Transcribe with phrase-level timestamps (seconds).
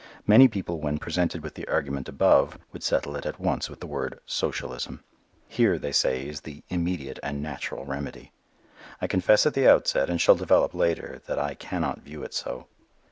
[0.25, 3.85] Many people when presented with the argument above, would settle it at once with the
[3.85, 5.03] word "socialism."
[5.47, 8.31] Here, they say, is the immediate and natural remedy.
[8.99, 12.65] I confess at the outset, and shall develop later, that I cannot view it so.